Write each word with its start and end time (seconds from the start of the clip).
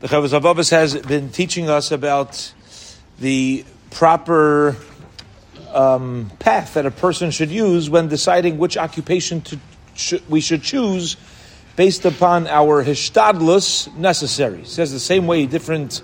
The 0.00 0.08
Chovos 0.08 0.38
Halevavos 0.38 0.70
has 0.72 0.96
been 0.96 1.30
teaching 1.30 1.70
us 1.70 1.92
about 1.92 2.52
the 3.20 3.64
proper 3.92 4.76
um, 5.72 6.30
path 6.40 6.74
that 6.74 6.84
a 6.84 6.90
person 6.90 7.30
should 7.30 7.50
use 7.50 7.88
when 7.88 8.08
deciding 8.08 8.58
which 8.58 8.76
occupation 8.76 9.40
to, 9.42 9.58
we 10.28 10.40
should 10.40 10.62
choose 10.62 11.16
based 11.76 12.04
upon 12.04 12.48
our 12.48 12.84
hishtadlus 12.84 13.94
necessary. 13.96 14.62
It 14.62 14.66
says 14.66 14.92
the 14.92 14.98
same 14.98 15.28
way 15.28 15.46
different 15.46 16.02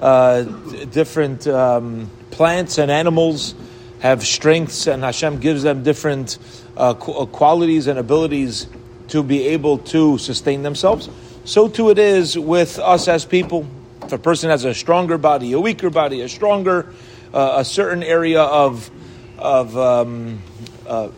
uh, 0.00 0.42
different 0.42 1.46
um, 1.46 2.10
plants 2.32 2.78
and 2.78 2.90
animals 2.90 3.54
have 4.00 4.26
strengths, 4.26 4.88
and 4.88 5.04
Hashem 5.04 5.38
gives 5.38 5.62
them 5.62 5.84
different 5.84 6.38
uh, 6.76 6.94
qu- 6.94 7.26
qualities 7.26 7.86
and 7.86 7.98
abilities 7.98 8.66
to 9.08 9.22
be 9.22 9.48
able 9.48 9.78
to 9.78 10.18
sustain 10.18 10.62
themselves. 10.62 11.08
So 11.44 11.68
too 11.68 11.90
it 11.90 11.98
is 11.98 12.38
with 12.38 12.78
us 12.78 13.08
as 13.08 13.24
people. 13.24 13.66
If 14.02 14.12
a 14.12 14.18
person 14.18 14.50
has 14.50 14.64
a 14.64 14.74
stronger 14.74 15.18
body, 15.18 15.52
a 15.52 15.60
weaker 15.60 15.90
body, 15.90 16.20
a 16.20 16.28
stronger, 16.28 16.92
uh, 17.32 17.54
a 17.58 17.64
certain 17.64 18.02
area 18.02 18.42
of 18.42 18.90
of 19.38 19.76
um, 19.76 20.42
uh, 20.86 21.08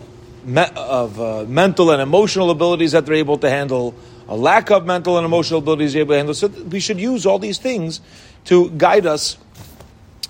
me- 0.44 0.62
of 0.76 1.20
uh, 1.20 1.44
mental 1.48 1.90
and 1.90 2.00
emotional 2.00 2.50
abilities 2.50 2.92
that 2.92 3.04
they're 3.04 3.16
able 3.16 3.38
to 3.38 3.50
handle, 3.50 3.94
a 4.28 4.36
lack 4.36 4.70
of 4.70 4.86
mental 4.86 5.16
and 5.18 5.24
emotional 5.24 5.58
abilities 5.58 5.92
they're 5.92 6.02
able 6.02 6.12
to 6.12 6.18
handle. 6.18 6.34
So 6.34 6.48
we 6.48 6.80
should 6.80 7.00
use 7.00 7.26
all 7.26 7.38
these 7.38 7.58
things 7.58 8.00
to 8.44 8.70
guide 8.70 9.06
us 9.06 9.36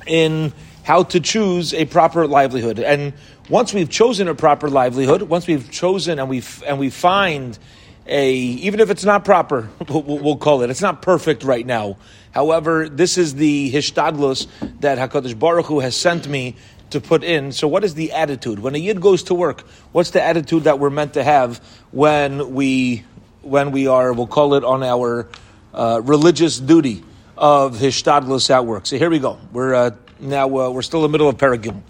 in 0.07 0.53
how 0.85 1.03
to 1.05 1.21
choose 1.21 1.75
a 1.75 1.85
proper 1.85 2.27
livelihood. 2.27 2.79
And 2.79 3.13
once 3.49 3.75
we've 3.75 3.91
chosen 3.91 4.27
a 4.29 4.35
proper 4.35 4.69
livelihood, 4.71 5.23
once 5.23 5.47
we've 5.47 5.71
chosen 5.71 6.19
and 6.19 6.29
we 6.29 6.43
and 6.67 6.79
we 6.79 6.91
find 6.91 7.59
a 8.07 8.35
even 8.35 8.81
if 8.81 8.91
it's 8.91 9.05
not 9.05 9.25
proper, 9.25 9.69
we'll, 9.89 10.37
call 10.37 10.63
it. 10.63 10.71
It's 10.71 10.83
not 10.83 11.03
perfect 11.03 11.45
right 11.45 11.65
now. 11.65 11.97
However, 12.33 12.89
this 12.89 13.19
is 13.19 13.35
the 13.35 13.73
hishtadlus 13.73 14.47
that 14.81 14.99
Hakadosh 14.99 15.39
Baruch 15.39 15.67
Hu 15.67 15.81
has 15.81 15.97
sent 15.97 16.27
me 16.27 16.57
to 16.91 17.01
put 17.01 17.25
in. 17.25 17.53
So, 17.53 17.69
what 17.69 17.85
is 17.85 17.95
the 17.95 18.13
attitude 18.13 18.59
when 18.59 18.75
a 18.75 18.79
yid 18.79 19.01
goes 19.01 19.25
to 19.25 19.35
work? 19.35 19.63
What's 19.93 20.11
the 20.11 20.23
attitude 20.23 20.65
that 20.65 20.79
we're 20.79 20.91
meant 20.91 21.15
to 21.15 21.25
have 21.25 21.59
when 21.91 22.55
we 22.55 23.05
when 23.43 23.71
we 23.73 23.87
are? 23.87 24.13
We'll 24.13 24.27
call 24.27 24.55
it 24.55 24.65
on 24.65 24.83
our 24.83 25.29
uh, 25.75 26.01
religious 26.05 26.59
duty 26.59 27.05
of 27.37 27.77
hishtadlus 27.77 28.51
at 28.51 28.67
work. 28.67 28.87
So 28.87 28.99
here 28.99 29.11
we 29.11 29.19
go. 29.19 29.39
We're 29.53 29.75
uh, 29.75 29.91
now 30.21 30.47
uh, 30.47 30.71
we're 30.71 30.83
still 30.83 31.01
in 31.01 31.11
the 31.11 31.13
middle 31.13 31.29
of 31.29 31.37
Paragim. 31.37 31.83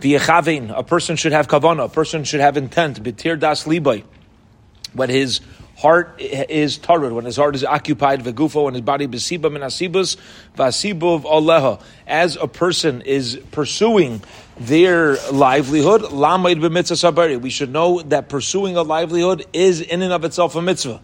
V'yechavin, 0.00 0.76
a 0.76 0.82
person 0.82 1.16
should 1.16 1.32
have 1.32 1.46
kavana, 1.46 1.84
a 1.84 1.88
person 1.88 2.24
should 2.24 2.40
have 2.40 2.56
intent. 2.56 3.02
B'tir 3.02 3.38
das 3.38 3.64
libay, 3.64 4.04
when 4.94 5.08
his 5.08 5.40
heart 5.76 6.20
is 6.20 6.78
tarud, 6.78 7.12
when 7.12 7.24
his 7.24 7.36
heart 7.36 7.54
is 7.54 7.64
occupied, 7.64 8.22
v'gufo, 8.22 8.66
and 8.66 8.76
his 8.76 8.84
body 8.84 9.06
b'siba 9.06 9.50
min 9.50 9.62
asibus, 9.62 10.16
v'asibov 10.56 11.22
aleha. 11.22 11.82
As 12.06 12.36
a 12.36 12.46
person 12.46 13.02
is 13.02 13.40
pursuing 13.50 14.22
their 14.58 15.16
livelihood, 15.30 16.02
lamaid 16.02 16.60
b'mitzvah 16.60 17.12
sabari. 17.12 17.40
We 17.40 17.50
should 17.50 17.72
know 17.72 18.02
that 18.02 18.28
pursuing 18.28 18.76
a 18.76 18.82
livelihood 18.82 19.46
is 19.52 19.80
in 19.80 20.02
and 20.02 20.12
of 20.12 20.24
itself 20.24 20.54
a 20.56 20.62
mitzvah. 20.62 21.00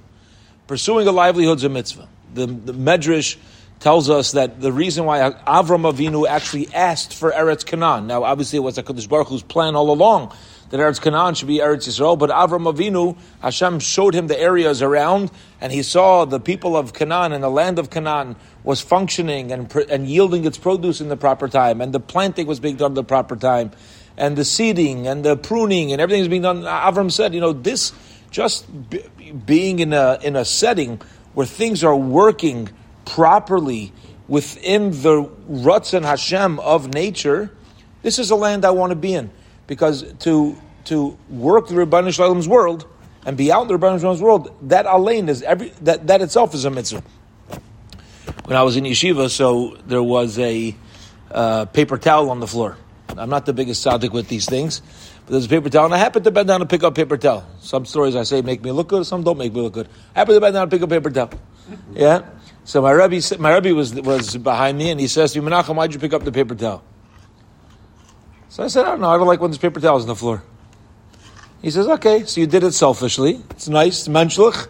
Pursuing 0.66 1.08
a 1.08 1.12
livelihood 1.12 1.58
is 1.58 1.64
a 1.64 1.68
mitzvah. 1.68 2.08
The, 2.34 2.46
the 2.46 2.74
Medrash 2.74 3.36
tells 3.80 4.10
us 4.10 4.32
that 4.32 4.60
the 4.60 4.72
reason 4.72 5.06
why 5.06 5.20
Avram 5.20 5.90
Avinu 5.90 6.28
actually 6.28 6.72
asked 6.74 7.14
for 7.14 7.30
Eretz 7.30 7.64
Canaan. 7.64 8.06
Now, 8.06 8.24
obviously, 8.24 8.58
it 8.58 8.60
was 8.60 8.76
Hakadosh 8.76 9.08
Baruch 9.08 9.28
Hu's 9.28 9.42
plan 9.42 9.76
all 9.76 9.90
along 9.90 10.32
that 10.70 10.80
Eretz 10.80 11.00
Canaan 11.00 11.34
should 11.34 11.48
be 11.48 11.58
Eretz 11.58 11.88
Yisrael. 11.88 12.18
But 12.18 12.30
Avram 12.30 12.72
Avinu, 12.72 13.16
Hashem 13.40 13.80
showed 13.80 14.14
him 14.14 14.26
the 14.26 14.38
areas 14.38 14.82
around, 14.82 15.30
and 15.60 15.72
he 15.72 15.82
saw 15.82 16.24
the 16.24 16.40
people 16.40 16.76
of 16.76 16.92
Canaan 16.92 17.32
and 17.32 17.42
the 17.42 17.50
land 17.50 17.78
of 17.78 17.90
Canaan 17.90 18.36
was 18.64 18.80
functioning 18.80 19.52
and 19.52 19.74
and 19.90 20.06
yielding 20.06 20.44
its 20.44 20.58
produce 20.58 21.00
in 21.00 21.08
the 21.08 21.16
proper 21.16 21.48
time, 21.48 21.80
and 21.80 21.92
the 21.92 22.00
planting 22.00 22.46
was 22.46 22.60
being 22.60 22.76
done 22.76 22.92
at 22.92 22.96
the 22.96 23.04
proper 23.04 23.36
time, 23.36 23.70
and 24.16 24.36
the 24.36 24.44
seeding 24.44 25.06
and 25.06 25.24
the 25.24 25.36
pruning 25.36 25.92
and 25.92 26.00
everything 26.00 26.22
is 26.22 26.28
being 26.28 26.42
done. 26.42 26.62
Avram 26.62 27.10
said, 27.10 27.34
you 27.34 27.40
know, 27.40 27.52
this 27.52 27.92
just 28.30 28.66
being 29.46 29.78
in 29.78 29.92
a 29.92 30.18
in 30.22 30.36
a 30.36 30.44
setting 30.44 31.00
where 31.34 31.46
things 31.46 31.82
are 31.84 31.96
working 31.96 32.68
properly 33.04 33.92
within 34.26 34.90
the 34.90 35.30
ruts 35.48 35.94
and 35.94 36.04
Hashem 36.04 36.60
of 36.60 36.92
nature, 36.92 37.50
this 38.02 38.18
is 38.18 38.30
a 38.30 38.36
land 38.36 38.64
I 38.64 38.70
want 38.70 38.90
to 38.90 38.96
be 38.96 39.14
in. 39.14 39.30
Because 39.68 40.12
to 40.20 40.58
to 40.86 41.16
work 41.28 41.68
the 41.68 41.74
Ribono 41.74 42.12
shel 42.12 42.26
Olam's 42.26 42.48
world 42.48 42.86
and 43.24 43.36
be 43.36 43.52
out 43.52 43.62
in 43.62 43.68
the 43.68 43.78
Ribono 43.78 44.00
shel 44.00 44.10
Olam's 44.10 44.22
world, 44.22 44.52
that 44.62 44.86
alain 44.86 45.28
is 45.28 45.42
every 45.42 45.68
that, 45.82 46.08
that 46.08 46.20
itself 46.20 46.54
is 46.54 46.64
a 46.64 46.70
mitzvah. 46.70 47.04
When 48.46 48.56
I 48.56 48.62
was 48.62 48.76
in 48.76 48.84
yeshiva, 48.84 49.30
so 49.30 49.76
there 49.86 50.02
was 50.02 50.38
a 50.38 50.74
uh, 51.30 51.66
paper 51.66 51.98
towel 51.98 52.30
on 52.30 52.40
the 52.40 52.46
floor. 52.46 52.76
I'm 53.16 53.30
not 53.30 53.46
the 53.46 53.52
biggest 53.52 53.86
tzaddik 53.86 54.12
with 54.12 54.28
these 54.28 54.46
things, 54.46 54.80
but 55.24 55.32
there's 55.32 55.46
a 55.46 55.48
paper 55.48 55.68
towel, 55.68 55.86
and 55.86 55.94
I 55.94 55.98
happened 55.98 56.24
to 56.24 56.30
bend 56.30 56.48
down 56.48 56.60
and 56.60 56.68
pick 56.68 56.82
up 56.82 56.94
paper 56.94 57.16
towel. 57.16 57.46
Some 57.60 57.84
stories 57.84 58.16
I 58.16 58.22
say 58.22 58.42
make 58.42 58.62
me 58.62 58.70
look 58.70 58.88
good, 58.88 59.06
some 59.06 59.22
don't 59.22 59.38
make 59.38 59.52
me 59.52 59.60
look 59.60 59.74
good. 59.74 59.88
I 60.14 60.20
happened 60.20 60.36
to 60.36 60.40
bend 60.40 60.54
down 60.54 60.62
and 60.62 60.70
pick 60.70 60.82
up 60.82 60.90
paper 60.90 61.10
towel. 61.10 61.30
Yeah. 61.92 62.22
So 62.64 62.80
my 62.80 62.92
rabbi, 62.92 63.20
my 63.38 63.52
rabbi 63.52 63.72
was 63.72 63.94
was 63.94 64.36
behind 64.36 64.78
me, 64.78 64.90
and 64.90 65.00
he 65.00 65.06
says 65.06 65.32
to 65.32 65.42
me, 65.42 65.50
"Menachem, 65.50 65.74
why'd 65.74 65.92
you 65.92 66.00
pick 66.00 66.12
up 66.14 66.24
the 66.24 66.32
paper 66.32 66.54
towel?" 66.54 66.82
So 68.48 68.64
I 68.64 68.68
said, 68.68 68.86
"I 68.86 68.90
don't 68.90 69.00
know. 69.00 69.10
I 69.10 69.16
don't 69.18 69.26
like 69.26 69.40
when 69.40 69.50
there's 69.50 69.58
paper 69.58 69.80
towels 69.80 70.02
on 70.02 70.08
the 70.08 70.16
floor." 70.16 70.42
He 71.62 71.70
says, 71.70 71.86
"Okay, 71.88 72.24
so 72.24 72.40
you 72.40 72.46
did 72.46 72.62
it 72.62 72.72
selfishly. 72.72 73.40
It's 73.50 73.68
nice, 73.68 74.08
menschlich, 74.08 74.68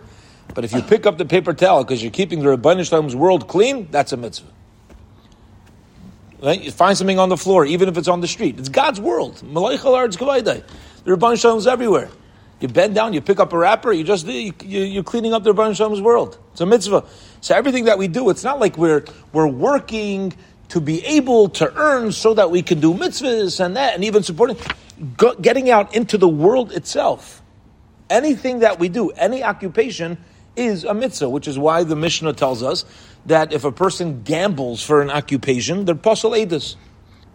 but 0.54 0.64
if 0.64 0.72
you 0.72 0.82
pick 0.82 1.06
up 1.06 1.18
the 1.18 1.24
paper 1.24 1.52
towel 1.52 1.84
because 1.84 2.02
you're 2.02 2.10
keeping 2.10 2.40
the 2.40 2.56
Ribono 2.56 2.84
shel 2.84 2.98
Olam's 2.98 3.14
world 3.14 3.46
clean, 3.46 3.88
that's 3.90 4.12
a 4.12 4.16
mitzvah." 4.16 4.48
Right? 6.42 6.62
You 6.62 6.70
find 6.70 6.96
something 6.96 7.18
on 7.18 7.28
the 7.28 7.36
floor, 7.36 7.64
even 7.66 7.88
if 7.88 7.98
it's 7.98 8.08
on 8.08 8.20
the 8.20 8.28
street. 8.28 8.58
It's 8.58 8.68
God's 8.68 9.00
world. 9.00 9.42
Malaichal 9.44 9.92
Arz 9.96 10.16
Kavaidai. 10.16 10.62
The 11.04 11.10
Ribono 11.10 11.38
shel 11.38 11.52
Olam's 11.52 11.66
everywhere. 11.66 12.10
You 12.60 12.68
bend 12.68 12.94
down, 12.94 13.12
you 13.12 13.20
pick 13.20 13.38
up 13.38 13.52
a 13.52 13.58
wrapper, 13.58 13.92
you 13.92 14.02
just 14.02 14.26
you, 14.26 14.52
you're 14.64 15.04
cleaning 15.04 15.32
up 15.32 15.44
the 15.44 15.52
Ribono 15.52 15.76
shel 15.76 15.88
Olam's 15.88 16.00
world. 16.00 16.38
It's 16.52 16.60
a 16.60 16.66
mitzvah. 16.66 17.04
So 17.40 17.54
everything 17.54 17.84
that 17.84 17.98
we 17.98 18.08
do, 18.08 18.30
it's 18.30 18.44
not 18.44 18.58
like 18.60 18.76
we're 18.78 19.04
we're 19.32 19.46
working 19.46 20.32
to 20.68 20.80
be 20.80 21.04
able 21.06 21.48
to 21.48 21.72
earn 21.74 22.12
so 22.12 22.34
that 22.34 22.50
we 22.50 22.62
can 22.62 22.80
do 22.80 22.94
mitzvahs 22.94 23.64
and 23.64 23.76
that, 23.76 23.94
and 23.94 24.04
even 24.04 24.22
supporting, 24.22 24.56
getting 25.40 25.70
out 25.70 25.94
into 25.94 26.18
the 26.18 26.28
world 26.28 26.72
itself. 26.72 27.42
Anything 28.10 28.60
that 28.60 28.78
we 28.78 28.88
do, 28.88 29.10
any 29.10 29.42
occupation, 29.42 30.18
is 30.56 30.84
a 30.84 30.92
mitzvah, 30.92 31.28
which 31.28 31.46
is 31.46 31.58
why 31.58 31.84
the 31.84 31.96
Mishnah 31.96 32.32
tells 32.32 32.62
us 32.62 32.84
that 33.26 33.52
if 33.52 33.64
a 33.64 33.72
person 33.72 34.22
gambles 34.22 34.82
for 34.82 35.00
an 35.00 35.10
occupation, 35.10 35.84
they're 35.84 35.94
posel 35.94 36.36
edus. 36.36 36.76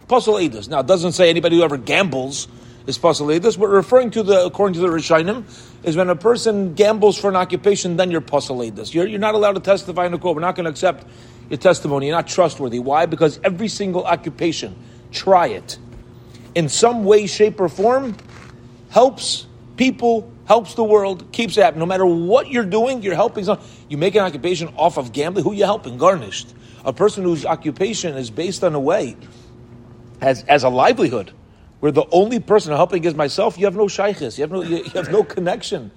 Posel 0.08 0.46
edus. 0.46 0.68
Now, 0.68 0.80
it 0.80 0.86
doesn't 0.86 1.12
say 1.12 1.30
anybody 1.30 1.56
who 1.56 1.62
ever 1.62 1.78
gambles 1.78 2.48
is 2.86 2.98
possibly 2.98 3.38
this. 3.38 3.56
We're 3.56 3.70
referring 3.70 4.10
to 4.12 4.22
the, 4.22 4.44
according 4.44 4.74
to 4.74 4.80
the 4.80 4.88
Rishonim, 4.88 5.44
is 5.84 5.96
when 5.96 6.10
a 6.10 6.16
person 6.16 6.74
gambles 6.74 7.16
for 7.16 7.30
an 7.30 7.36
occupation, 7.36 7.96
then 7.96 8.10
you're 8.10 8.20
possibly 8.20 8.70
You're, 8.70 9.06
you're 9.06 9.18
not 9.18 9.34
allowed 9.34 9.54
to 9.54 9.60
testify 9.60 10.06
in 10.06 10.12
a 10.12 10.18
court. 10.18 10.36
We're 10.36 10.42
not 10.42 10.54
going 10.54 10.64
to 10.64 10.70
accept 10.70 11.06
your 11.48 11.58
testimony. 11.58 12.06
You're 12.06 12.16
not 12.16 12.26
trustworthy. 12.26 12.78
Why? 12.78 13.06
Because 13.06 13.40
every 13.44 13.68
single 13.68 14.04
occupation, 14.04 14.76
try 15.12 15.48
it, 15.48 15.78
in 16.54 16.68
some 16.68 17.04
way, 17.04 17.26
shape, 17.26 17.60
or 17.60 17.68
form, 17.68 18.16
helps 18.90 19.46
people, 19.76 20.32
helps 20.46 20.74
the 20.74 20.84
world, 20.84 21.32
keeps 21.32 21.56
it 21.56 21.62
happening. 21.62 21.80
No 21.80 21.86
matter 21.86 22.06
what 22.06 22.48
you're 22.48 22.64
doing, 22.64 23.02
you're 23.02 23.14
helping 23.14 23.44
someone. 23.44 23.64
You 23.88 23.98
make 23.98 24.14
an 24.14 24.22
occupation 24.22 24.72
off 24.76 24.96
of 24.96 25.12
gambling, 25.12 25.44
who 25.44 25.52
you 25.52 25.64
helping? 25.64 25.98
Garnished. 25.98 26.54
A 26.84 26.92
person 26.92 27.24
whose 27.24 27.44
occupation 27.44 28.16
is 28.16 28.30
based 28.30 28.62
on 28.62 28.74
a 28.74 28.80
way, 28.80 29.16
as, 30.20 30.44
as 30.44 30.64
a 30.64 30.68
livelihood, 30.68 31.32
where 31.80 31.92
the 31.92 32.04
only 32.12 32.40
person 32.40 32.72
helping 32.72 33.04
is 33.04 33.14
myself, 33.14 33.58
you 33.58 33.64
have 33.64 33.76
no 33.76 33.86
shaykhis, 33.86 34.38
you 34.38 34.42
have 34.42 34.52
no, 34.52 34.62
you, 34.62 34.76
you 34.76 34.90
have 34.90 35.10
no 35.10 35.24
connection 35.24 35.90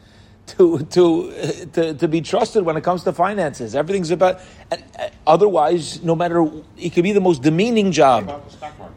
to, 0.47 0.79
to, 0.79 1.65
to, 1.73 1.93
to, 1.93 2.07
be 2.07 2.21
trusted 2.21 2.63
when 2.63 2.77
it 2.77 2.83
comes 2.83 3.03
to 3.03 3.13
finances. 3.13 3.75
Everything's 3.75 4.11
about, 4.11 4.39
otherwise, 5.25 6.01
no 6.03 6.15
matter, 6.15 6.49
it 6.77 6.93
could 6.93 7.03
be 7.03 7.11
the 7.11 7.21
most 7.21 7.41
demeaning 7.41 7.91
job. 7.91 8.43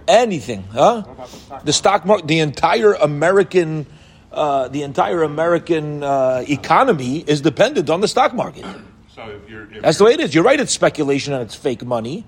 Anything, 0.07 0.65
huh? 0.73 1.05
The 1.65 1.73
stock 1.73 2.07
market, 2.07 2.27
the 2.29 2.39
entire 2.39 2.95
American, 2.95 3.87
uh, 4.33 4.69
the 4.69 4.83
entire 4.83 5.23
American 5.23 6.03
uh, 6.03 6.45
economy 6.49 7.19
is 7.19 7.41
dependent 7.41 7.91
on 7.91 8.01
the 8.01 8.09
stock 8.09 8.35
market. 8.35 8.65
So 9.13 9.29
if 9.29 9.51
you're, 9.51 9.65
if 9.65 9.83
That's 9.83 9.99
the 9.99 10.05
way 10.05 10.13
it 10.13 10.21
is. 10.21 10.35
You're 10.35 10.45
right, 10.45 10.59
it's 10.59 10.73
speculation 10.73 11.35
and 11.35 11.43
it's 11.43 11.57
fake 11.57 11.85
money 11.85 12.25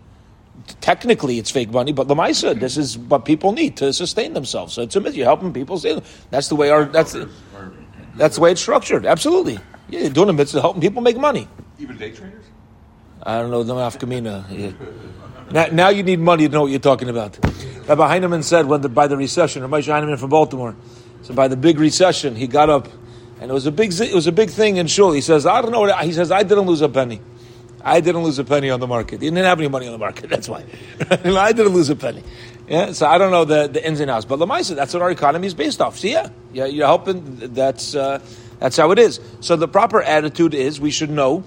technically 0.80 1.38
it's 1.38 1.50
fake 1.50 1.70
money, 1.70 1.92
but 1.92 2.06
Lamaisa, 2.08 2.58
this 2.58 2.76
is 2.76 2.98
what 2.98 3.24
people 3.24 3.52
need 3.52 3.76
to 3.78 3.92
sustain 3.92 4.34
themselves. 4.34 4.74
So 4.74 4.82
it's 4.82 4.96
a 4.96 5.00
myth. 5.00 5.14
You're 5.14 5.26
helping 5.26 5.52
people. 5.52 5.78
Stay, 5.78 6.00
that's 6.30 6.48
the 6.48 6.56
way 6.56 6.70
our 6.70 6.84
that's 6.84 7.16
that's 8.16 8.36
the 8.36 8.42
way 8.42 8.52
it's 8.52 8.60
structured. 8.60 9.06
Absolutely, 9.06 9.58
yeah, 9.88 10.00
you're 10.00 10.10
doing 10.10 10.28
a 10.28 10.32
mitzvah 10.32 10.60
helping 10.60 10.80
people 10.82 11.02
make 11.02 11.16
money. 11.16 11.48
Even 11.78 11.96
day 11.96 12.10
traders. 12.10 12.44
I 13.22 13.38
don't 13.38 13.50
know 13.50 13.62
the 13.62 13.74
Afkamina. 13.74 14.46
Yeah. 14.50 14.72
Now, 15.52 15.66
now 15.66 15.88
you 15.90 16.02
need 16.02 16.18
money 16.18 16.48
to 16.48 16.52
know 16.52 16.62
what 16.62 16.70
you're 16.70 16.80
talking 16.80 17.08
about. 17.08 17.38
Rabbi 17.86 18.08
Heinemann 18.08 18.42
said 18.42 18.66
when 18.66 18.80
the, 18.80 18.88
by 18.88 19.06
the 19.06 19.16
recession, 19.16 19.62
Rabbi 19.62 19.82
Heinemann 19.82 20.16
from 20.16 20.30
Baltimore, 20.30 20.74
so 21.22 21.34
by 21.34 21.48
the 21.48 21.56
big 21.56 21.78
recession, 21.78 22.34
he 22.34 22.46
got 22.46 22.70
up, 22.70 22.88
and 23.40 23.50
it 23.50 23.54
was 23.54 23.66
a 23.66 23.72
big 23.72 23.92
it 24.00 24.14
was 24.14 24.26
a 24.26 24.32
big 24.32 24.50
thing 24.50 24.76
in 24.76 24.86
shul. 24.86 25.12
He 25.12 25.20
says, 25.20 25.46
I 25.46 25.60
don't 25.62 25.72
know. 25.72 25.80
What, 25.80 26.04
he 26.04 26.12
says, 26.12 26.30
I 26.30 26.42
didn't 26.42 26.66
lose 26.66 26.80
a 26.80 26.88
penny. 26.88 27.20
I 27.84 28.00
didn't 28.00 28.22
lose 28.22 28.38
a 28.38 28.44
penny 28.44 28.70
on 28.70 28.80
the 28.80 28.86
market. 28.86 29.20
He 29.20 29.28
didn't 29.28 29.44
have 29.44 29.58
any 29.58 29.68
money 29.68 29.86
on 29.86 29.92
the 29.92 29.98
market. 29.98 30.30
That's 30.30 30.48
why. 30.48 30.64
I 31.10 31.52
didn't 31.52 31.72
lose 31.72 31.90
a 31.90 31.96
penny. 31.96 32.22
Yeah, 32.68 32.92
so 32.92 33.06
I 33.06 33.18
don't 33.18 33.32
know 33.32 33.44
the, 33.44 33.66
the 33.66 33.84
ins 33.84 34.00
and 34.00 34.10
outs, 34.10 34.24
but 34.24 34.38
Lamaisa, 34.38 34.76
that's 34.76 34.94
what 34.94 35.02
our 35.02 35.10
economy 35.10 35.48
is 35.48 35.52
based 35.52 35.80
off. 35.80 35.98
So 35.98 36.06
yeah, 36.06 36.30
yeah, 36.52 36.66
you're 36.66 36.86
helping. 36.86 37.36
That's 37.54 37.94
uh, 37.94 38.20
that's 38.58 38.76
how 38.76 38.90
it 38.90 38.98
is. 38.98 39.20
So 39.40 39.56
the 39.56 39.68
proper 39.68 40.02
attitude 40.02 40.54
is 40.54 40.80
we 40.80 40.90
should 40.90 41.10
know 41.10 41.44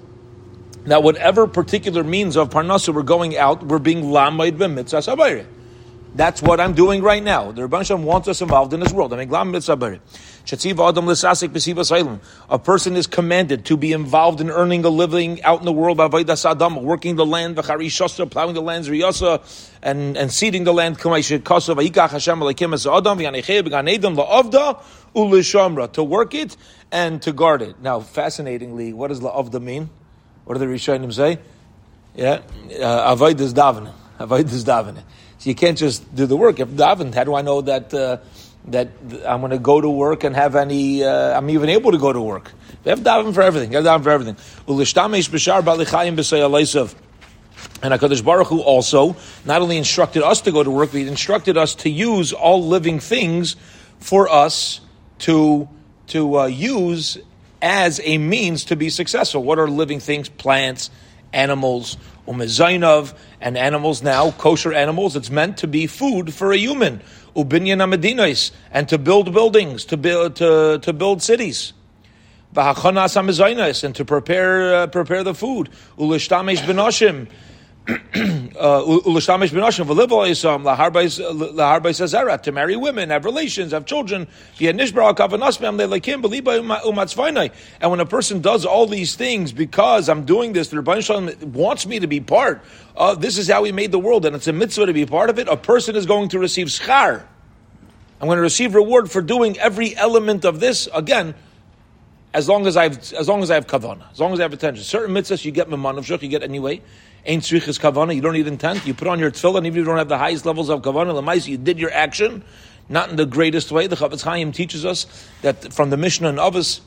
that 0.86 1.02
whatever 1.02 1.48
particular 1.48 2.04
means 2.04 2.36
of 2.36 2.50
parnasa 2.50 2.94
we're 2.94 3.04
going 3.04 3.38
out, 3.38 3.64
we're 3.64 3.80
being 3.80 4.04
lamaid 4.04 4.58
b'mitzvah 4.58 5.46
That's 6.16 6.42
what 6.42 6.60
I'm 6.62 6.74
doing 6.74 7.04
right 7.04 7.22
now. 7.22 7.52
The 7.52 7.64
Rebbe 7.64 7.84
Shem 7.84 8.06
wants 8.06 8.30
us 8.30 8.42
involved 8.42 8.74
in 8.74 8.80
this 8.80 8.94
world. 8.94 9.12
A 12.50 12.60
person 12.60 12.96
is 12.96 13.08
commanded 13.08 13.66
to 13.66 13.76
be 13.76 13.92
involved 13.92 14.40
in 14.40 14.50
earning 14.50 14.86
a 14.86 14.90
living 14.90 15.44
out 15.44 15.60
in 15.60 15.66
the 15.66 15.74
world, 15.74 15.98
working 15.98 17.18
the 17.18 17.26
land, 17.26 17.58
plowing 17.58 18.54
the 18.54 18.62
lands, 18.62 18.90
and, 19.84 20.18
and 20.18 20.32
seeding 20.32 20.64
the 20.64 20.74
land, 20.74 21.00
to 21.00 21.10
work 26.04 26.34
it 26.34 26.58
and 26.94 27.22
to 27.22 27.34
guard 27.34 27.62
it. 27.62 27.82
Now, 27.82 28.00
fascinatingly, 28.00 28.94
what 28.94 29.10
does 29.10 29.20
la'avda 29.20 29.62
mean? 29.62 29.90
What 30.46 30.54
do 30.54 30.60
the 30.60 30.68
Rishonim 30.68 31.14
say? 31.14 31.40
Yeah, 32.16 32.40
uh, 32.80 33.12
avoid 33.12 33.38
this 33.38 33.52
davening. 33.52 33.92
Avoid 34.18 34.48
this 34.48 34.64
davening. 34.64 35.04
So 35.46 35.50
you 35.50 35.56
can't 35.56 35.78
just 35.78 36.16
do 36.16 36.26
the 36.26 36.36
work. 36.36 36.60
If 36.60 36.70
daven, 36.70 37.14
how 37.14 37.24
do 37.24 37.36
I 37.36 37.44
know 37.44 37.62
that 37.62 37.94
uh, 37.94 38.18
that 38.70 38.88
I'm 39.24 39.42
going 39.42 39.52
to 39.52 39.60
go 39.60 39.80
to 39.80 39.88
work 39.88 40.24
and 40.24 40.36
have 40.36 40.56
any? 40.56 41.04
Uh, 41.04 41.38
I'm 41.38 41.52
even 41.52 41.70
able 41.70 41.92
to 41.92 42.00
go 42.00 42.12
to 42.12 42.20
work. 42.20 42.52
They 42.82 42.90
have 42.90 43.02
daven 43.02 43.32
for 43.32 43.44
everything. 43.44 43.70
They 43.70 43.76
have 43.76 43.86
daven 43.86 44.04
for 44.04 44.10
everything. 44.10 44.38
And 47.84 47.94
Hakadosh 47.94 48.26
Baruch 48.26 48.48
Hu 48.48 48.62
also 48.62 49.16
not 49.46 49.62
only 49.62 49.78
instructed 49.78 50.24
us 50.24 50.42
to 50.42 50.52
go 50.52 50.64
to 50.64 50.72
work, 50.72 50.90
but 50.92 51.02
he 51.02 51.08
instructed 51.08 51.58
us 51.58 51.76
to 51.76 51.92
use 51.92 52.34
all 52.34 52.66
living 52.68 53.00
things 53.00 53.56
for 54.00 54.28
us 54.28 54.82
to 55.20 55.70
to 56.08 56.40
uh, 56.40 56.46
use 56.48 57.20
as 57.62 58.02
a 58.04 58.18
means 58.18 58.66
to 58.66 58.76
be 58.76 58.90
successful. 58.90 59.44
What 59.44 59.60
are 59.60 59.68
living 59.70 60.00
things? 60.00 60.28
Plants, 60.28 60.90
animals, 61.34 61.98
umezainov, 62.28 63.16
and 63.42 63.58
animals 63.58 64.02
now, 64.04 64.32
kosher 64.32 64.74
animals. 64.74 65.16
It's 65.16 65.30
meant 65.30 65.58
to 65.58 65.68
be 65.68 65.88
food 65.88 66.34
for 66.34 66.52
a 66.52 66.58
human. 66.58 67.02
Ubinyan 67.36 67.82
amadinos, 67.82 68.52
and 68.72 68.88
to 68.90 68.98
build 68.98 69.34
buildings, 69.34 69.86
to 69.86 69.98
build 69.98 70.36
to, 70.38 70.80
to 70.82 70.94
build 70.94 71.22
cities. 71.22 71.74
And 72.56 72.76
to 72.76 74.06
prepare 74.06 74.76
uh, 74.76 74.88
prepare 74.88 75.24
the 75.24 75.34
food. 75.34 75.70
Ulishtamesh 75.98 76.60
benoshim 76.60 77.28
ulashamish 77.86 79.52
laharbay 80.64 81.90
sazera 81.94 82.42
to 82.42 82.52
marry 82.52 82.76
women, 82.76 83.10
have 83.10 83.26
relations, 83.26 83.72
have 83.72 83.86
children. 83.86 84.28
And 87.82 87.92
when 87.92 88.00
a 88.00 88.06
person 88.06 88.42
does 88.42 88.66
all 88.66 88.88
these 88.88 89.16
things 89.16 89.52
because 89.52 90.10
I'm 90.10 90.26
doing 90.26 90.54
this, 90.54 90.70
the 90.70 90.78
Ribono 90.78 91.04
shel 91.04 91.22
Olam 91.22 91.44
wants 91.44 91.86
me 91.86 92.00
to 92.00 92.08
be 92.08 92.20
part. 92.20 92.64
Uh, 92.98 93.14
this 93.14 93.38
is 93.38 93.48
how 93.48 93.64
He 93.64 93.72
made 93.72 93.92
the 93.92 94.00
world, 94.00 94.26
and 94.26 94.36
it's 94.36 94.48
a 94.48 94.54
mitzvah 94.54 94.88
to 94.88 94.94
be 94.94 95.06
part 95.06 95.30
of 95.30 95.38
it. 95.38 95.48
A 95.48 95.58
person 95.58 95.96
is 95.96 96.06
going 96.06 96.30
to 96.30 96.40
receive 96.40 96.68
schar. 96.68 97.24
I'm 98.20 98.28
going 98.28 98.38
to 98.38 98.42
receive 98.42 98.74
reward 98.74 99.12
for 99.12 99.22
doing 99.22 99.60
every 99.60 99.96
element 99.96 100.46
of 100.46 100.60
this 100.60 100.88
again 100.94 101.36
as 102.34 102.50
long 102.50 102.68
as 102.68 102.76
I've 102.76 103.14
as 103.14 103.30
long 103.30 103.44
as 103.44 103.52
I 103.52 103.56
have 103.56 103.66
kavana, 103.66 104.12
as 104.12 104.20
long 104.20 104.34
as 104.34 104.40
I 104.40 104.44
have 104.44 104.54
attention. 104.54 104.84
Certain 104.84 105.16
mitzvahs 105.16 105.46
you 105.46 105.52
get 105.52 105.70
memanav 105.70 106.22
you 106.22 106.28
get 106.28 106.44
anyway. 106.44 106.82
Ain't 107.26 107.44
tzrichas 107.44 107.80
kavana. 107.80 108.16
You 108.16 108.22
don't 108.22 108.34
need 108.34 108.48
intent. 108.48 108.86
You 108.86 108.94
put 108.94 109.08
on 109.08 109.20
your 109.20 109.32
tefillin, 109.32 109.66
even 109.66 109.68
if 109.68 109.76
you 109.76 109.84
don't 109.84 109.98
have 109.98 110.10
the 110.10 110.18
highest 110.18 110.46
levels 110.46 110.70
of 110.70 110.82
kavana. 110.82 111.14
Lemais, 111.14 111.48
you 111.48 111.58
did 111.58 111.80
your 111.80 111.92
action, 111.92 112.44
not 112.90 113.10
in 113.10 113.16
the 113.16 113.26
greatest 113.26 113.72
way. 113.72 113.88
The 113.88 113.96
Chafetz 113.96 114.24
Chaim 114.24 114.52
teaches 114.52 114.86
us 114.86 115.08
that 115.42 115.74
from 115.74 115.90
the 115.90 115.98
Mishnah 115.98 116.30
and 116.30 116.38
Avos, 116.38 116.82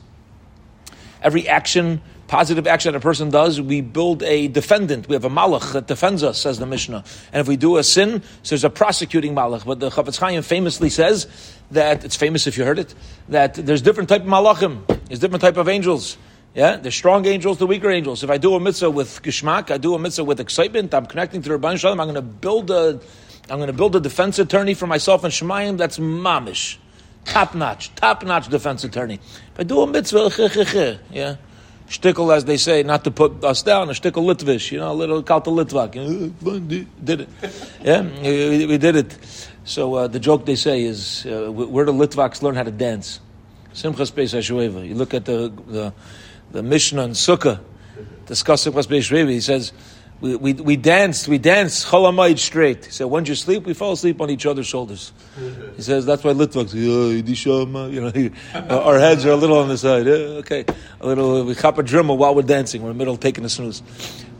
every 1.21 1.47
action 1.47 2.01
positive 2.29 2.67
action 2.67 2.93
that 2.93 2.99
a 2.99 3.01
person 3.01 3.29
does, 3.31 3.59
we 3.59 3.81
build 3.81 4.23
a 4.23 4.47
defendant. 4.47 5.09
We 5.09 5.15
have 5.15 5.25
a 5.25 5.29
malach 5.29 5.73
that 5.73 5.87
defends 5.87 6.23
us, 6.23 6.39
says 6.39 6.59
the 6.59 6.65
Mishnah. 6.67 7.03
And 7.33 7.41
if 7.41 7.47
we 7.47 7.57
do 7.57 7.77
a 7.77 7.83
sin, 7.83 8.21
so 8.43 8.55
there's 8.55 8.63
a 8.63 8.69
prosecuting 8.69 9.35
malach. 9.35 9.65
But 9.65 9.79
the 9.79 9.89
Chafetz 9.89 10.19
Chaim 10.19 10.41
famously 10.43 10.89
says 10.89 11.27
that, 11.71 12.05
it's 12.05 12.15
famous 12.15 12.47
if 12.47 12.57
you 12.57 12.63
heard 12.63 12.79
it, 12.79 12.93
that 13.29 13.55
there's 13.55 13.81
different 13.81 14.09
type 14.09 14.21
of 14.21 14.27
malachim. 14.27 14.85
There's 15.07 15.19
different 15.19 15.41
type 15.41 15.57
of 15.57 15.67
angels. 15.67 16.17
Yeah, 16.55 16.77
the 16.77 16.91
strong 16.91 17.25
angels, 17.25 17.59
the 17.59 17.67
weaker 17.67 17.89
angels. 17.89 18.23
If 18.23 18.29
I 18.29 18.37
do 18.37 18.55
a 18.55 18.59
mitzvah 18.59 18.89
with 18.89 19.21
gishmak, 19.21 19.69
I 19.69 19.77
do 19.77 19.93
a 19.93 19.99
mitzvah 19.99 20.23
with 20.23 20.39
excitement. 20.39 20.93
I'm 20.93 21.05
connecting 21.05 21.41
to 21.43 21.49
the 21.49 21.57
Ribono 21.59 21.77
shel 21.79 21.93
Olam. 21.95 22.01
I'm 22.01 22.07
going 22.07 22.15
to 22.15 22.21
build 22.21 22.71
a, 22.71 22.99
I'm 23.49 23.57
going 23.57 23.67
to 23.67 23.73
build 23.73 23.95
a 23.95 23.99
defense 23.99 24.39
attorney 24.39 24.73
for 24.73 24.87
myself 24.87 25.23
and 25.23 25.31
Shemayim. 25.31 25.77
That's 25.77 25.99
mamish, 25.99 26.77
top 27.25 27.53
notch, 27.53 27.93
top 27.95 28.25
notch 28.25 28.47
defense 28.47 28.83
attorney. 28.83 29.19
If 29.53 29.59
I 29.59 29.63
do 29.63 29.81
a 29.81 29.87
mitzvah, 29.87 30.31
yeah, 31.11 31.35
shtickle, 31.87 32.35
as 32.35 32.45
they 32.45 32.57
say, 32.57 32.81
not 32.81 33.03
to 33.03 33.11
put 33.11 33.43
us 33.43 33.61
down, 33.61 33.89
a 33.89 33.93
shtickle 33.93 34.25
litvish, 34.33 34.71
you 34.71 34.79
know, 34.79 34.91
a 34.91 34.93
little 34.93 35.21
kalta 35.21 35.51
litvak. 35.51 35.93
Did 37.05 37.21
it. 37.21 37.29
Yeah, 37.83 38.01
we, 38.01 38.77
did 38.79 38.95
it. 38.95 39.49
So 39.65 39.93
uh, 39.93 40.07
the 40.07 40.19
joke 40.19 40.47
they 40.47 40.55
say 40.55 40.81
is, 40.81 41.27
uh, 41.27 41.51
where 41.51 41.85
do 41.85 41.91
Litvaks 41.91 42.41
learn 42.41 42.55
how 42.55 42.63
to 42.63 42.71
dance? 42.71 43.19
Simchas 43.73 44.11
HaShueva. 44.11 44.87
You 44.87 44.95
look 44.95 45.13
at 45.13 45.25
the, 45.25 45.53
the, 45.67 45.93
the 46.51 46.63
Mishnah 46.63 47.03
and 47.03 47.13
Sukkah, 47.13 47.59
discussing 48.25 48.73
Simchas 48.73 48.87
Beis 48.87 49.09
HaShueva, 49.09 49.29
he 49.29 49.41
says, 49.41 49.71
we, 50.21 50.35
we, 50.35 50.53
we 50.53 50.75
danced, 50.75 51.29
we 51.29 51.37
danced 51.37 51.87
cholamayit 51.87 52.39
straight. 52.39 52.85
He 52.85 52.91
said, 52.91 53.05
when 53.05 53.25
you 53.25 53.35
sleep, 53.35 53.65
we 53.65 53.73
fall 53.73 53.93
asleep 53.93 54.19
on 54.19 54.29
each 54.29 54.45
other's 54.45 54.67
shoulders. 54.67 55.13
He 55.77 55.81
says, 55.81 56.05
that's 56.05 56.23
why 56.23 56.33
Litvaks, 56.33 56.73
you 56.73 58.01
know, 58.01 58.77
our 58.83 58.99
heads 58.99 59.25
are 59.25 59.31
a 59.31 59.35
little 59.35 59.59
on 59.59 59.69
the 59.69 59.77
side. 59.77 60.05
Yeah, 60.05 60.39
okay. 60.41 60.65
A 60.99 61.07
little, 61.07 61.45
we 61.45 61.55
chop 61.55 61.77
a 61.77 61.83
drummer 61.83 62.15
while 62.15 62.35
we're 62.35 62.41
dancing. 62.41 62.81
We're 62.81 62.91
in 62.91 62.97
the 62.97 62.99
middle 62.99 63.15
taking 63.15 63.45
a 63.45 63.49
snooze. 63.49 63.81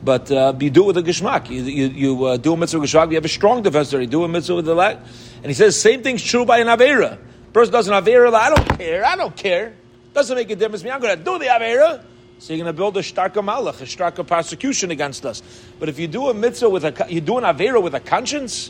But 0.03 0.29
uh, 0.31 0.53
you 0.59 0.69
do 0.69 0.83
it 0.83 0.87
with 0.87 0.97
a 0.97 1.03
geshmak. 1.03 1.49
You, 1.49 1.63
you, 1.63 1.87
you 1.87 2.25
uh, 2.25 2.37
do 2.37 2.53
a 2.53 2.57
mitzvah 2.57 2.79
with 2.79 2.89
geshmak, 2.89 3.09
you 3.09 3.15
have 3.15 3.25
a 3.25 3.29
strong 3.29 3.63
defense 3.63 3.91
there. 3.91 4.01
You 4.01 4.07
do 4.07 4.25
a 4.25 4.27
mitzvah 4.27 4.55
with 4.55 4.65
the 4.65 4.75
lag. 4.75 4.97
And 5.37 5.45
he 5.45 5.53
says, 5.53 5.79
same 5.79 6.03
thing's 6.03 6.23
true 6.23 6.45
by 6.45 6.59
an 6.59 6.67
Avera. 6.67 7.17
Person 7.53 7.71
does 7.71 7.87
an 7.87 7.93
Avera, 7.93 8.33
I 8.33 8.49
don't 8.53 8.77
care, 8.77 9.05
I 9.05 9.15
don't 9.15 9.35
care. 9.35 9.73
Doesn't 10.19 10.35
make 10.35 10.51
a 10.51 10.55
difference 10.57 10.83
me. 10.83 10.91
I'm 10.91 10.99
going 10.99 11.17
to 11.17 11.23
do 11.23 11.39
the 11.39 11.45
Avera. 11.45 12.03
So 12.39 12.51
you're 12.51 12.61
going 12.61 12.75
to 12.75 12.77
build 12.77 12.97
a 12.97 12.99
starka 12.99 13.41
malach, 13.41 13.79
a 13.79 13.85
starka 13.85 14.27
prosecution 14.27 14.91
against 14.91 15.25
us. 15.25 15.41
But 15.79 15.87
if 15.87 15.97
you 15.97 16.09
do 16.09 16.27
a 16.27 16.33
mitzvah 16.33 16.69
with 16.69 16.83
a, 16.83 17.05
you 17.07 17.21
do 17.21 17.37
an 17.37 17.45
avera 17.45 17.81
with 17.81 17.95
a 17.95 18.01
conscience, 18.01 18.69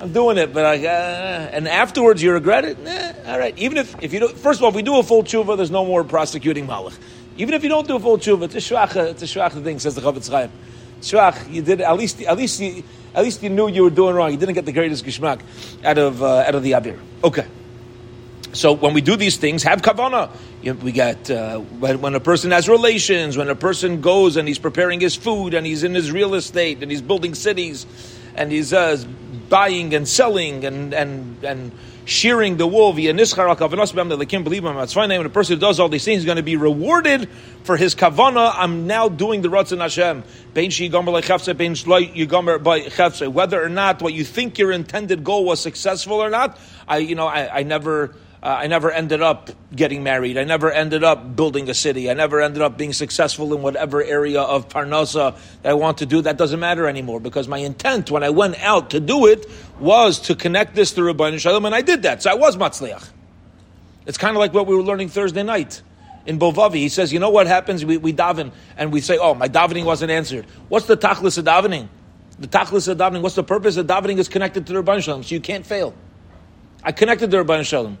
I'm 0.00 0.14
doing 0.14 0.38
it, 0.38 0.54
but 0.54 0.64
I, 0.64 0.86
uh, 0.86 1.50
and 1.52 1.68
afterwards 1.68 2.22
you 2.22 2.32
regret 2.32 2.64
it. 2.64 2.78
Nah, 2.82 3.30
all 3.30 3.38
right. 3.38 3.52
Even 3.58 3.76
if, 3.76 3.94
if 4.02 4.14
you 4.14 4.20
do, 4.20 4.28
first 4.28 4.58
of 4.58 4.64
all, 4.64 4.70
if 4.70 4.74
we 4.74 4.80
do 4.80 4.98
a 4.98 5.02
full 5.02 5.22
tshuva, 5.22 5.54
there's 5.54 5.70
no 5.70 5.84
more 5.84 6.02
prosecuting 6.02 6.66
malach. 6.66 6.96
Even 7.36 7.52
if 7.52 7.62
you 7.62 7.68
don't 7.68 7.86
do 7.86 7.96
a 7.96 8.00
full 8.00 8.16
tshuva, 8.16 8.44
it's 8.44 8.54
a 8.54 8.74
shvacha, 8.74 9.10
it's 9.10 9.22
a 9.22 9.26
shvacha 9.26 9.62
thing, 9.62 9.78
says 9.80 9.94
the 9.94 10.00
Chafetz 10.00 10.30
Chaim. 10.30 10.50
Shvach, 11.02 11.52
you 11.52 11.60
did 11.60 11.82
at 11.82 11.98
least, 11.98 12.22
at 12.22 12.38
least 12.38 12.58
you, 12.58 12.82
at 13.14 13.22
least 13.22 13.42
you 13.42 13.50
knew 13.50 13.68
you 13.68 13.82
were 13.82 13.90
doing 13.90 14.14
wrong. 14.14 14.30
You 14.30 14.38
didn't 14.38 14.54
get 14.54 14.64
the 14.64 14.72
greatest 14.72 15.04
geschmack 15.04 15.42
out 15.84 15.98
of 15.98 16.22
uh, 16.22 16.36
out 16.48 16.54
of 16.54 16.62
the 16.62 16.72
avir. 16.72 16.98
Okay. 17.22 17.44
So 18.52 18.72
when 18.72 18.92
we 18.92 19.00
do 19.00 19.16
these 19.16 19.38
things, 19.38 19.62
have 19.62 19.80
kavana. 19.80 20.30
we 20.82 20.92
get 20.92 21.30
uh, 21.30 21.58
when, 21.58 22.00
when, 22.02 22.14
a 22.14 22.20
person 22.20 22.50
has 22.50 22.68
relations, 22.68 23.36
when 23.36 23.48
a 23.48 23.54
person 23.54 24.02
goes 24.02 24.36
and 24.36 24.46
he's 24.46 24.58
preparing 24.58 25.00
his 25.00 25.16
food, 25.16 25.54
and 25.54 25.66
he's 25.66 25.84
in 25.84 25.94
his 25.94 26.12
real 26.12 26.34
estate, 26.34 26.82
and 26.82 26.90
he's 26.90 27.00
building 27.00 27.34
cities, 27.34 27.86
and 28.34 28.52
he's 28.52 28.74
uh, 28.74 29.02
buying 29.48 29.94
and 29.94 30.06
selling, 30.06 30.66
and 30.66 30.92
and 30.92 31.42
and 31.42 31.72
shearing 32.04 32.56
the 32.56 32.66
wool 32.66 32.92
via 32.92 33.14
nischar 33.14 33.48
al 33.48 34.16
they 34.16 34.26
can't 34.26 34.44
believe 34.44 34.64
him. 34.64 34.76
That's 34.76 34.92
fine. 34.92 35.08
When 35.08 35.24
a 35.24 35.30
person 35.30 35.58
does 35.58 35.80
all 35.80 35.88
these 35.88 36.04
things, 36.04 36.18
he's 36.18 36.26
going 36.26 36.36
to 36.36 36.42
be 36.42 36.56
rewarded 36.56 37.28
for 37.64 37.76
his 37.76 37.94
kavana. 37.94 38.52
I'm 38.54 38.86
now 38.86 39.08
doing 39.08 39.40
the 39.42 39.48
ratzon 39.48 39.80
Hashem. 39.80 40.24
Whether 43.32 43.64
or 43.64 43.68
not 43.68 44.02
what 44.02 44.12
you 44.12 44.24
think 44.24 44.58
your 44.58 44.72
intended 44.72 45.24
goal 45.24 45.44
was 45.44 45.60
successful 45.60 46.22
or 46.22 46.28
not, 46.28 46.58
I 46.86 46.98
you 46.98 47.14
know 47.14 47.26
I, 47.26 47.60
I 47.60 47.62
never 47.62 48.14
uh, 48.42 48.48
I 48.48 48.66
never 48.66 48.90
ended 48.90 49.22
up 49.22 49.50
getting 49.74 50.02
married. 50.02 50.36
I 50.36 50.42
never 50.42 50.72
ended 50.72 51.04
up 51.04 51.36
building 51.36 51.70
a 51.70 51.74
city. 51.74 52.10
I 52.10 52.14
never 52.14 52.40
ended 52.40 52.60
up 52.60 52.76
being 52.76 52.92
successful 52.92 53.54
in 53.54 53.62
whatever 53.62 54.02
area 54.02 54.40
of 54.40 54.68
Parnasa 54.68 55.36
that 55.62 55.70
I 55.70 55.74
want 55.74 55.98
to 55.98 56.06
do. 56.06 56.22
That 56.22 56.38
doesn't 56.38 56.58
matter 56.58 56.88
anymore 56.88 57.20
because 57.20 57.46
my 57.46 57.58
intent 57.58 58.10
when 58.10 58.24
I 58.24 58.30
went 58.30 58.60
out 58.60 58.90
to 58.90 59.00
do 59.00 59.26
it 59.26 59.48
was 59.78 60.18
to 60.22 60.34
connect 60.34 60.74
this 60.74 60.92
to 60.94 61.02
Ribono 61.02 61.38
shel 61.38 61.60
Olam, 61.60 61.66
and 61.66 61.74
I 61.74 61.82
did 61.82 62.02
that. 62.02 62.24
So 62.24 62.32
I 62.32 62.34
was 62.34 62.56
Matzliach. 62.56 63.08
It's 64.06 64.18
kind 64.18 64.36
of 64.36 64.40
like 64.40 64.52
what 64.52 64.66
we 64.66 64.74
were 64.74 64.82
learning 64.82 65.10
Thursday 65.10 65.44
night 65.44 65.80
in 66.26 66.40
Bovavi. 66.40 66.74
He 66.74 66.88
says, 66.88 67.12
you 67.12 67.20
know 67.20 67.30
what 67.30 67.46
happens? 67.46 67.84
We, 67.84 67.96
we 67.96 68.12
daven 68.12 68.50
and 68.76 68.92
we 68.92 69.00
say, 69.00 69.18
oh, 69.18 69.34
my 69.34 69.48
davening 69.48 69.84
wasn't 69.84 70.10
answered. 70.10 70.46
What's 70.68 70.86
the 70.86 70.96
tachlis 70.96 71.38
of 71.38 71.44
davening? 71.44 71.86
The 72.40 72.48
tachlis 72.48 72.88
of 72.88 72.98
davening, 72.98 73.22
what's 73.22 73.36
the 73.36 73.44
purpose 73.44 73.76
of 73.76 73.86
davening 73.86 74.18
is 74.18 74.28
connected 74.28 74.66
to 74.66 74.72
the 74.72 74.82
Ribono 74.82 75.00
shel 75.00 75.18
Olam, 75.18 75.24
so 75.24 75.32
you 75.32 75.40
can't 75.40 75.64
fail. 75.64 75.94
I 76.82 76.90
connected 76.90 77.30
to 77.30 77.36
the 77.36 77.44
Ribono 77.44 77.64
shel 77.64 77.86
Olam 77.86 77.96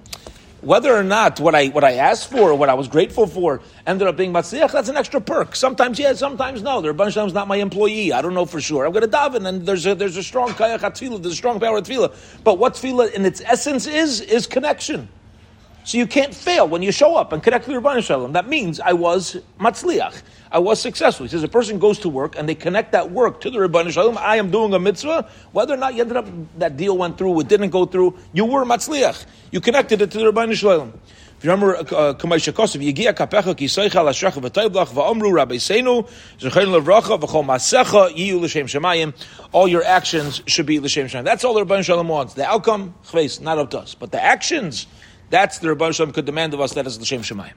Whether 0.62 0.94
or 0.96 1.02
not 1.02 1.40
what 1.40 1.56
I 1.56 1.68
what 1.68 1.82
I 1.82 1.94
asked 1.94 2.30
for 2.30 2.52
or 2.52 2.54
what 2.54 2.68
I 2.68 2.74
was 2.74 2.86
grateful 2.86 3.26
for 3.26 3.60
ended 3.84 4.06
up 4.06 4.16
being 4.16 4.32
matzliach, 4.32 4.70
that's 4.70 4.88
an 4.88 4.96
extra 4.96 5.20
perk. 5.20 5.56
Sometimes 5.56 5.98
yes, 5.98 6.20
sometimes 6.20 6.62
no. 6.62 6.80
The 6.80 6.94
Ribono 6.94 7.12
shel 7.12 7.24
Olam 7.24 7.26
is 7.26 7.34
not 7.34 7.48
my 7.48 7.56
employee. 7.56 8.12
I 8.12 8.22
don't 8.22 8.32
know 8.32 8.46
for 8.46 8.60
sure. 8.60 8.86
I'm 8.86 8.92
going 8.92 9.02
to 9.02 9.08
daven, 9.08 9.48
and 9.48 9.66
there's 9.66 9.84
a 9.86 9.96
there's 9.96 10.16
a 10.16 10.22
strong 10.22 10.50
kayach 10.50 10.78
tefillah, 10.78 11.20
there's 11.20 11.34
a 11.34 11.36
strong 11.36 11.58
power 11.58 11.78
of 11.78 11.84
tefillah. 11.84 12.14
But 12.44 12.58
what 12.58 12.74
tefillah 12.74 13.12
in 13.12 13.26
its 13.26 13.40
essence 13.40 13.88
is 13.88 14.20
is 14.20 14.46
connection. 14.46 15.08
So 15.84 15.98
you 15.98 16.06
can't 16.06 16.32
fail 16.32 16.68
when 16.68 16.80
you 16.80 16.92
show 16.92 17.16
up 17.16 17.32
and 17.32 17.42
connect 17.42 17.66
with 17.66 17.76
Ribono 17.76 18.00
shel 18.00 18.20
Olam. 18.20 18.34
That 18.34 18.46
means 18.46 18.78
I 18.78 18.92
was 18.92 19.38
matzliach. 19.58 20.22
I 20.52 20.58
was 20.58 20.82
successful. 20.82 21.24
He 21.24 21.30
says 21.30 21.42
a 21.42 21.48
person 21.48 21.78
goes 21.78 21.98
to 22.00 22.10
work 22.10 22.36
and 22.36 22.46
they 22.46 22.54
connect 22.54 22.92
that 22.92 23.10
work 23.10 23.40
to 23.40 23.50
the 23.50 23.58
Ribono 23.58 23.90
shel 23.90 24.12
Olam. 24.12 24.18
I 24.18 24.36
am 24.36 24.50
doing 24.50 24.74
a 24.74 24.78
mitzvah. 24.78 25.26
Whether 25.52 25.72
or 25.72 25.78
not 25.78 25.94
you 25.94 26.02
ended 26.02 26.18
up, 26.18 26.26
that 26.58 26.76
deal 26.76 26.98
went 26.98 27.16
through, 27.16 27.40
it 27.40 27.48
didn't 27.48 27.70
go 27.70 27.86
through, 27.86 28.18
you 28.34 28.44
were 28.44 28.66
matzliach. 28.66 29.24
You 29.50 29.62
connected 29.62 30.02
it 30.02 30.10
to 30.10 30.18
the 30.18 30.24
Ribono 30.30 30.52
shel 30.52 30.78
Olam. 30.78 30.92
If 31.38 31.46
you 31.46 31.50
remember, 31.50 31.76
uh, 31.76 31.80
uh, 31.80 32.14
Kamaisha 32.14 32.52
Kosov, 32.52 32.86
Yegia 32.86 33.14
Kapecha 33.14 33.56
Ki 33.56 33.64
Seicha 33.64 33.90
Lashecha 33.90 34.40
V'Tayblach 34.40 34.88
V'Omru 34.88 35.32
Rabbi 35.32 35.56
Seinu 35.56 36.06
Zechayin 36.38 36.68
Levracha 36.68 37.18
V'Chol 37.18 37.44
Masecha 37.44 38.14
Yiyu 38.14 38.38
L'Shem 38.40 38.66
Shemayim. 38.66 39.14
All 39.52 39.66
your 39.66 39.82
actions 39.82 40.42
should 40.46 40.66
be 40.66 40.78
L'Shem 40.78 41.06
Shemayim. 41.06 41.24
That's 41.24 41.44
all 41.44 41.54
the 41.54 41.64
Ribono 41.64 41.82
shel 41.82 41.96
Olam 41.96 42.08
wants. 42.08 42.34
The 42.34 42.44
outcome, 42.44 42.94
chveis, 43.06 43.40
not 43.40 43.56
up 43.56 43.70
to 43.70 43.78
us. 43.78 43.94
But 43.94 44.12
the 44.12 44.22
actions, 44.22 44.86
that's 45.30 45.60
the 45.60 45.68
Ribono 45.68 45.94
shel 45.94 46.06
Olam 46.06 46.14
could 46.14 46.26
demand 46.26 46.52
of 46.52 46.60
us. 46.60 46.74
That 46.74 46.86
is 46.86 47.00
l'shem 47.00 47.22
shemayim. 47.22 47.54